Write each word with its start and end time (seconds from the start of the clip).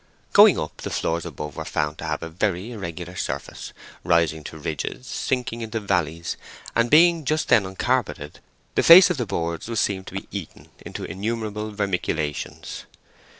Going 0.33 0.57
up, 0.59 0.77
the 0.77 0.89
floors 0.89 1.27
above 1.27 1.55
were 1.57 1.63
found 1.63 1.99
to 1.99 2.05
have 2.05 2.23
a 2.23 2.27
very 2.29 2.71
irregular 2.71 3.15
surface, 3.15 3.71
rising 4.03 4.43
to 4.45 4.57
ridges, 4.57 5.05
sinking 5.05 5.61
into 5.61 5.79
valleys; 5.79 6.37
and 6.75 6.89
being 6.89 7.23
just 7.23 7.49
then 7.49 7.67
uncarpeted, 7.67 8.39
the 8.73 8.81
face 8.81 9.11
of 9.11 9.17
the 9.17 9.27
boards 9.27 9.67
was 9.67 9.79
seen 9.79 10.03
to 10.05 10.15
be 10.15 10.27
eaten 10.31 10.69
into 10.83 11.03
innumerable 11.03 11.69
vermiculations. 11.71 12.85